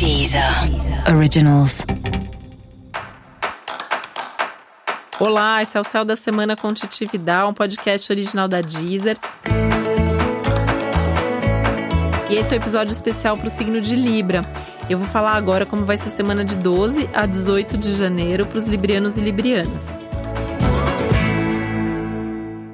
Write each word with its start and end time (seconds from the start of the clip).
Deezer 0.00 0.42
Originals. 1.14 1.84
Olá, 5.18 5.60
esse 5.60 5.76
é 5.76 5.80
o 5.82 5.84
Céu 5.84 6.06
da 6.06 6.16
Semana 6.16 6.56
com 6.56 6.72
Titi 6.72 7.04
Vidal, 7.04 7.50
um 7.50 7.52
podcast 7.52 8.10
original 8.10 8.48
da 8.48 8.62
Deezer. 8.62 9.18
E 12.30 12.34
esse 12.34 12.54
é 12.54 12.56
o 12.56 12.58
um 12.58 12.62
episódio 12.62 12.92
especial 12.92 13.36
para 13.36 13.48
o 13.48 13.50
signo 13.50 13.78
de 13.78 13.94
Libra. 13.94 14.40
Eu 14.88 14.96
vou 14.96 15.06
falar 15.06 15.34
agora 15.34 15.66
como 15.66 15.84
vai 15.84 15.98
ser 15.98 16.08
a 16.08 16.12
semana 16.12 16.46
de 16.46 16.56
12 16.56 17.06
a 17.12 17.26
18 17.26 17.76
de 17.76 17.94
janeiro 17.94 18.46
para 18.46 18.56
os 18.56 18.66
librianos 18.66 19.18
e 19.18 19.20
librianas. 19.20 20.09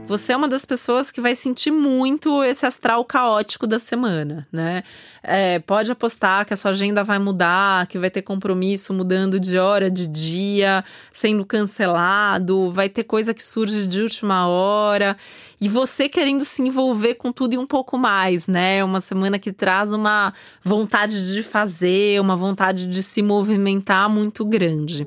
Você 0.07 0.33
é 0.33 0.37
uma 0.37 0.47
das 0.47 0.65
pessoas 0.65 1.11
que 1.11 1.21
vai 1.21 1.35
sentir 1.35 1.73
muito 1.73 2.45
esse 2.45 2.65
astral 2.65 3.05
caótico 3.05 3.67
da 3.67 3.81
semana, 3.81 4.47
né? 4.53 4.85
É, 5.21 5.59
pode 5.59 5.91
apostar 5.91 6.47
que 6.47 6.55
a 6.55 6.57
sua 6.57 6.71
agenda 6.71 7.03
vai 7.03 7.19
mudar, 7.19 7.89
que 7.89 7.99
vai 7.99 8.09
ter 8.09 8.23
compromisso 8.23 8.95
mudando 8.95 9.41
de 9.41 9.59
hora, 9.59 9.91
de 9.91 10.07
dia, 10.07 10.85
sendo 11.13 11.45
cancelado, 11.45 12.71
vai 12.71 12.89
ter 12.89 13.03
coisa 13.03 13.35
que 13.35 13.43
surge 13.43 13.85
de 13.85 14.01
última 14.01 14.47
hora. 14.47 15.17
E 15.61 15.69
você 15.69 16.09
querendo 16.09 16.45
se 16.45 16.63
envolver 16.63 17.15
com 17.15 17.33
tudo 17.33 17.55
e 17.55 17.59
um 17.59 17.67
pouco 17.67 17.99
mais, 17.99 18.47
né? 18.47 18.79
É 18.79 18.85
uma 18.85 19.01
semana 19.01 19.41
que 19.41 19.53
traz 19.53 19.93
uma 19.93 20.33
vontade 20.63 21.35
de 21.35 21.43
fazer, 21.43 22.21
uma 22.21 22.37
vontade 22.37 22.87
de 22.87 23.03
se 23.03 23.23
movimentar 23.23 24.09
muito 24.09 24.45
grande. 24.45 25.05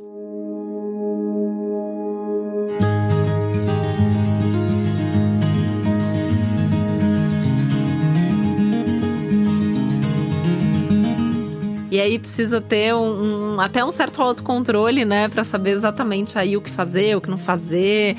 E 11.92 12.00
aí 12.00 12.20
precisa 12.20 12.62
ter 12.62 12.94
um, 12.94 13.56
um 13.56 13.62
até 13.62 13.84
um 13.84 13.92
certo 13.92 14.22
autocontrole, 14.22 15.06
né, 15.06 15.28
para 15.28 15.44
saber 15.44 15.72
exatamente 15.72 16.38
aí 16.38 16.56
o 16.56 16.62
que 16.62 16.70
fazer, 16.70 17.18
o 17.18 17.22
que 17.22 17.30
não 17.30 17.38
fazer. 17.38 18.16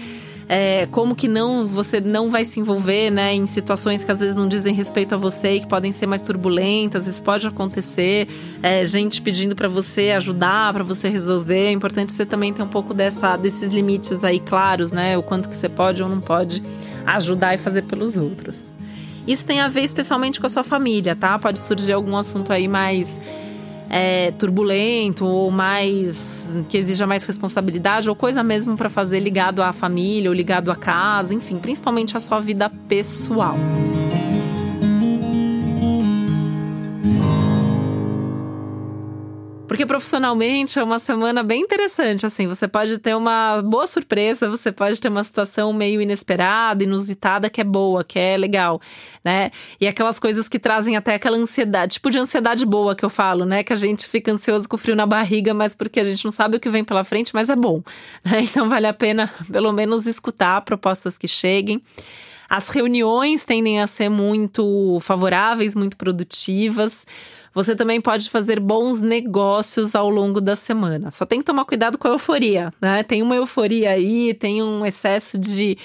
É, 0.52 0.88
como 0.90 1.14
que 1.14 1.28
não 1.28 1.64
você 1.64 2.00
não 2.00 2.28
vai 2.28 2.44
se 2.44 2.58
envolver 2.58 3.08
né, 3.08 3.32
em 3.32 3.46
situações 3.46 4.02
que 4.02 4.10
às 4.10 4.18
vezes 4.18 4.34
não 4.34 4.48
dizem 4.48 4.74
respeito 4.74 5.14
a 5.14 5.16
você 5.16 5.52
e 5.52 5.60
que 5.60 5.68
podem 5.68 5.92
ser 5.92 6.06
mais 6.06 6.22
turbulentas. 6.22 7.06
Isso 7.06 7.22
pode 7.22 7.46
acontecer. 7.46 8.26
É, 8.60 8.84
gente 8.84 9.22
pedindo 9.22 9.54
para 9.54 9.68
você 9.68 10.10
ajudar, 10.10 10.72
para 10.72 10.82
você 10.82 11.08
resolver. 11.08 11.66
É 11.66 11.70
importante 11.70 12.12
você 12.12 12.26
também 12.26 12.52
ter 12.52 12.64
um 12.64 12.68
pouco 12.68 12.92
dessa, 12.92 13.36
desses 13.36 13.72
limites 13.72 14.24
aí 14.24 14.40
claros, 14.40 14.90
né? 14.90 15.16
O 15.16 15.22
quanto 15.22 15.48
que 15.48 15.54
você 15.54 15.68
pode 15.68 16.02
ou 16.02 16.08
não 16.08 16.20
pode 16.20 16.60
ajudar 17.06 17.54
e 17.54 17.56
fazer 17.56 17.82
pelos 17.82 18.16
outros. 18.16 18.64
Isso 19.28 19.46
tem 19.46 19.60
a 19.60 19.68
ver 19.68 19.82
especialmente 19.82 20.40
com 20.40 20.48
a 20.48 20.50
sua 20.50 20.64
família, 20.64 21.14
tá? 21.14 21.38
Pode 21.38 21.60
surgir 21.60 21.92
algum 21.92 22.16
assunto 22.16 22.52
aí 22.52 22.66
mais 22.66 23.20
é, 23.90 24.30
turbulento 24.38 25.26
ou 25.26 25.50
mais 25.50 26.48
que 26.68 26.78
exija 26.78 27.06
mais 27.06 27.24
responsabilidade 27.24 28.08
ou 28.08 28.14
coisa 28.14 28.42
mesmo 28.44 28.76
para 28.76 28.88
fazer 28.88 29.18
ligado 29.18 29.60
à 29.62 29.72
família 29.72 30.30
ou 30.30 30.34
ligado 30.34 30.70
à 30.70 30.76
casa, 30.76 31.34
enfim, 31.34 31.58
principalmente 31.58 32.16
a 32.16 32.20
sua 32.20 32.40
vida 32.40 32.70
pessoal. 32.88 33.56
Profissionalmente 39.90 40.78
é 40.78 40.84
uma 40.84 41.00
semana 41.00 41.42
bem 41.42 41.62
interessante, 41.62 42.24
assim, 42.24 42.46
você 42.46 42.68
pode 42.68 42.96
ter 43.00 43.16
uma 43.16 43.60
boa 43.60 43.88
surpresa, 43.88 44.48
você 44.48 44.70
pode 44.70 45.00
ter 45.00 45.08
uma 45.08 45.24
situação 45.24 45.72
meio 45.72 46.00
inesperada, 46.00 46.84
inusitada, 46.84 47.50
que 47.50 47.60
é 47.60 47.64
boa, 47.64 48.04
que 48.04 48.16
é 48.16 48.36
legal, 48.36 48.80
né? 49.24 49.50
E 49.80 49.88
aquelas 49.88 50.20
coisas 50.20 50.48
que 50.48 50.60
trazem 50.60 50.96
até 50.96 51.16
aquela 51.16 51.36
ansiedade, 51.36 51.94
tipo 51.94 52.08
de 52.08 52.20
ansiedade 52.20 52.64
boa 52.64 52.94
que 52.94 53.04
eu 53.04 53.10
falo, 53.10 53.44
né? 53.44 53.64
Que 53.64 53.72
a 53.72 53.76
gente 53.76 54.06
fica 54.06 54.30
ansioso 54.30 54.68
com 54.68 54.76
frio 54.76 54.94
na 54.94 55.06
barriga, 55.06 55.52
mas 55.52 55.74
porque 55.74 55.98
a 55.98 56.04
gente 56.04 56.24
não 56.24 56.30
sabe 56.30 56.58
o 56.58 56.60
que 56.60 56.70
vem 56.70 56.84
pela 56.84 57.02
frente, 57.02 57.34
mas 57.34 57.48
é 57.48 57.56
bom, 57.56 57.82
né? 58.24 58.42
Então 58.48 58.68
vale 58.68 58.86
a 58.86 58.94
pena, 58.94 59.28
pelo 59.50 59.72
menos, 59.72 60.06
escutar 60.06 60.60
propostas 60.60 61.18
que 61.18 61.26
cheguem. 61.26 61.82
As 62.50 62.68
reuniões 62.68 63.44
tendem 63.44 63.80
a 63.80 63.86
ser 63.86 64.08
muito 64.08 64.98
favoráveis, 65.00 65.76
muito 65.76 65.96
produtivas. 65.96 67.06
Você 67.54 67.76
também 67.76 68.00
pode 68.00 68.28
fazer 68.28 68.58
bons 68.58 69.00
negócios 69.00 69.94
ao 69.94 70.10
longo 70.10 70.40
da 70.40 70.56
semana. 70.56 71.12
Só 71.12 71.24
tem 71.24 71.38
que 71.38 71.44
tomar 71.44 71.64
cuidado 71.64 71.96
com 71.96 72.08
a 72.08 72.10
euforia, 72.10 72.72
né? 72.80 73.04
Tem 73.04 73.22
uma 73.22 73.36
euforia 73.36 73.90
aí, 73.92 74.34
tem 74.34 74.64
um 74.64 74.84
excesso 74.84 75.38
de 75.38 75.78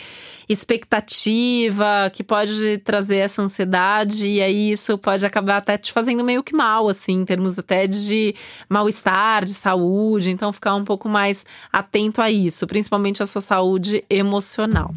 expectativa 0.50 2.10
que 2.12 2.24
pode 2.24 2.80
trazer 2.80 3.18
essa 3.18 3.44
ansiedade 3.44 4.28
e 4.28 4.42
aí 4.42 4.72
isso 4.72 4.98
pode 4.98 5.24
acabar 5.24 5.58
até 5.58 5.78
te 5.78 5.94
fazendo 5.94 6.24
meio 6.24 6.42
que 6.42 6.56
mal, 6.56 6.90
assim, 6.90 7.14
em 7.14 7.26
termos 7.26 7.60
até 7.60 7.86
de 7.86 8.34
mal-estar, 8.68 9.46
de 9.46 9.54
saúde. 9.54 10.32
Então, 10.32 10.52
ficar 10.52 10.74
um 10.74 10.84
pouco 10.84 11.08
mais 11.08 11.46
atento 11.72 12.24
a 12.24 12.32
isso, 12.32 12.66
principalmente 12.66 13.22
a 13.22 13.28
sua 13.28 13.42
saúde 13.42 14.04
emocional. 14.10 14.92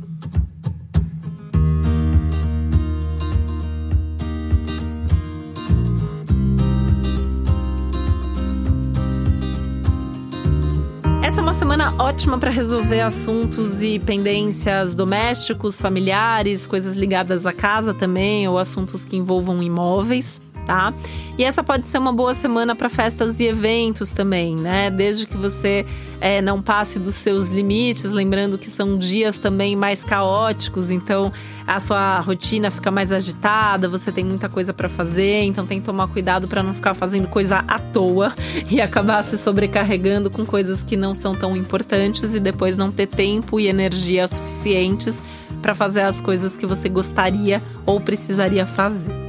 Essa 11.29 11.41
é 11.41 11.43
uma 11.43 11.53
semana 11.53 11.93
ótima 11.99 12.39
para 12.39 12.49
resolver 12.51 13.03
assuntos 13.03 13.83
e 13.83 13.99
pendências 13.99 14.95
domésticos, 14.95 15.79
familiares, 15.79 16.67
coisas 16.67 16.97
ligadas 16.97 17.45
à 17.45 17.53
casa 17.53 17.93
também, 17.93 18.49
ou 18.49 18.57
assuntos 18.57 19.05
que 19.05 19.15
envolvam 19.15 19.63
imóveis 19.63 20.41
tá? 20.69 20.93
E 21.39 21.45
essa 21.45 21.65
pode 21.65 21.87
ser 21.87 21.97
uma 21.97 22.13
boa 22.13 22.35
semana 22.35 22.77
para 22.77 22.91
festas 22.91 23.41
e 23.41 23.45
eventos 23.45 24.13
também, 24.13 24.55
né? 24.55 24.91
Desde 24.91 25.27
que 25.27 25.35
você 25.35 25.87
é, 26.21 26.43
não 26.43 26.61
passe 26.61 26.99
dos 26.99 27.15
seus 27.15 27.49
limites, 27.49 28.13
lembrando 28.13 28.59
que 28.59 28.69
são 28.69 28.99
dias 28.99 29.39
também 29.39 29.75
mais 29.75 30.05
caóticos, 30.05 30.91
então 30.91 31.33
a 31.67 31.81
sua 31.81 32.21
rotina 32.21 32.71
fica 32.71 32.91
mais 32.91 33.11
agitada, 33.11 33.89
você 33.89 34.13
tem 34.13 34.23
muita 34.23 34.47
coisa 34.47 34.75
para 34.75 34.91
fazer, 34.91 35.45
então 35.45 35.65
tem 35.65 35.81
que 35.81 35.87
tomar 35.87 36.07
cuidado 36.09 36.47
para 36.47 36.63
não 36.63 36.75
ficar 36.75 36.93
fazendo 36.93 37.29
coisa 37.29 37.65
à 37.67 37.79
toa 37.79 38.35
e 38.71 38.79
acabar 38.79 39.23
se 39.23 39.39
sobrecarregando 39.39 40.29
com 40.29 40.45
coisas 40.45 40.83
que 40.83 40.99
não 40.99 41.15
são 41.15 41.35
tão 41.35 41.57
importantes 41.57 42.35
e 42.35 42.41
depois 42.41 42.77
não 42.77 42.93
ter 42.93 43.07
tempo 43.07 43.59
e 43.59 43.69
energia 43.69 44.29
suficientes 44.29 45.23
para 45.63 45.75
fazer 45.75 46.03
as 46.03 46.21
coisas 46.21 46.59
que 46.59 46.67
você 46.67 46.91
gostaria 46.91 47.63
ou 47.87 47.99
precisaria 47.99 48.67
fazer. 48.67 49.28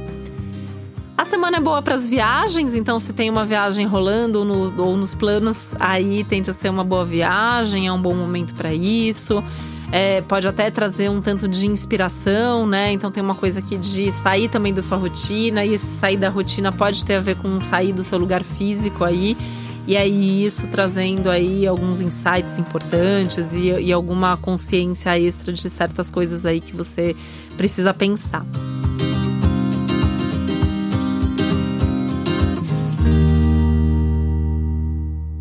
A 1.20 1.24
semana 1.26 1.58
é 1.58 1.60
boa 1.60 1.82
para 1.82 1.94
as 1.94 2.08
viagens, 2.08 2.74
então 2.74 2.98
se 2.98 3.12
tem 3.12 3.28
uma 3.28 3.44
viagem 3.44 3.86
rolando 3.86 4.38
ou, 4.38 4.44
no, 4.46 4.82
ou 4.82 4.96
nos 4.96 5.14
planos, 5.14 5.74
aí 5.78 6.24
tende 6.24 6.48
a 6.48 6.54
ser 6.54 6.70
uma 6.70 6.82
boa 6.82 7.04
viagem, 7.04 7.86
é 7.86 7.92
um 7.92 8.00
bom 8.00 8.14
momento 8.14 8.54
para 8.54 8.72
isso. 8.72 9.44
É, 9.92 10.22
pode 10.22 10.48
até 10.48 10.70
trazer 10.70 11.10
um 11.10 11.20
tanto 11.20 11.46
de 11.46 11.66
inspiração, 11.66 12.66
né? 12.66 12.90
Então 12.92 13.10
tem 13.10 13.22
uma 13.22 13.34
coisa 13.34 13.58
aqui 13.58 13.76
de 13.76 14.10
sair 14.10 14.48
também 14.48 14.72
da 14.72 14.80
sua 14.80 14.96
rotina, 14.96 15.62
e 15.62 15.74
esse 15.74 15.98
sair 15.98 16.16
da 16.16 16.30
rotina 16.30 16.72
pode 16.72 17.04
ter 17.04 17.16
a 17.16 17.20
ver 17.20 17.36
com 17.36 17.60
sair 17.60 17.92
do 17.92 18.02
seu 18.02 18.16
lugar 18.16 18.42
físico 18.42 19.04
aí. 19.04 19.36
E 19.86 19.98
aí 19.98 20.42
isso 20.42 20.68
trazendo 20.68 21.28
aí 21.28 21.66
alguns 21.66 22.00
insights 22.00 22.56
importantes 22.56 23.52
e, 23.52 23.68
e 23.68 23.92
alguma 23.92 24.38
consciência 24.38 25.20
extra 25.20 25.52
de 25.52 25.68
certas 25.68 26.10
coisas 26.10 26.46
aí 26.46 26.62
que 26.62 26.74
você 26.74 27.14
precisa 27.58 27.92
pensar. 27.92 28.42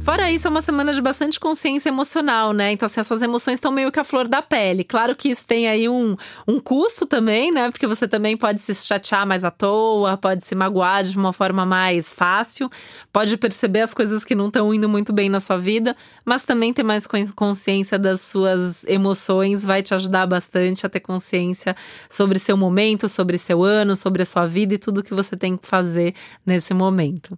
Fora 0.10 0.32
isso, 0.32 0.48
é 0.48 0.50
uma 0.50 0.64
semana 0.64 0.92
de 0.92 1.00
bastante 1.04 1.40
consciência 1.40 1.88
emocional, 1.88 2.52
né? 2.52 2.72
Então, 2.72 2.88
assim, 2.88 3.00
as 3.00 3.06
suas 3.06 3.22
emoções 3.22 3.58
estão 3.58 3.72
meio 3.72 3.92
que 3.92 4.00
a 4.00 4.04
flor 4.04 4.28
da 4.28 4.42
pele. 4.42 4.84
Claro 4.84 5.16
que 5.16 5.30
isso 5.30 5.46
tem 5.46 5.68
aí 5.68 5.88
um, 5.88 6.16
um 6.48 6.60
custo 6.60 7.06
também, 7.06 7.52
né? 7.52 7.70
Porque 7.70 7.86
você 7.86 8.08
também 8.08 8.36
pode 8.36 8.60
se 8.60 8.74
chatear 8.74 9.28
mais 9.28 9.46
à 9.46 9.52
toa, 9.52 10.18
pode 10.18 10.44
se 10.48 10.56
magoar 10.56 11.04
de 11.04 11.16
uma 11.16 11.32
forma 11.32 11.64
mais 11.64 12.12
fácil, 12.12 12.72
pode 13.14 13.38
perceber 13.38 13.82
as 13.82 13.94
coisas 13.94 14.26
que 14.26 14.34
não 14.34 14.48
estão 14.48 14.74
indo 14.74 14.90
muito 14.90 15.14
bem 15.14 15.30
na 15.30 15.40
sua 15.40 15.60
vida, 15.60 15.96
mas 16.26 16.44
também 16.44 16.74
ter 16.74 16.82
mais 16.82 17.06
consciência 17.36 18.00
das 18.00 18.20
suas 18.22 18.84
emoções 18.86 19.64
vai 19.64 19.84
te 19.84 19.94
ajudar 19.94 20.26
bastante 20.26 20.88
a 20.88 20.90
ter 20.90 21.02
consciência 21.02 21.76
sobre 22.10 22.40
seu 22.40 22.58
momento, 22.58 23.08
sobre 23.08 23.38
seu 23.38 23.64
ano, 23.64 23.96
sobre 23.96 24.24
a 24.24 24.26
sua 24.26 24.48
vida 24.48 24.74
e 24.74 24.80
tudo 24.80 25.04
que 25.04 25.14
você 25.14 25.38
tem 25.38 25.56
que 25.56 25.68
fazer 25.68 26.16
nesse 26.44 26.74
momento. 26.74 27.38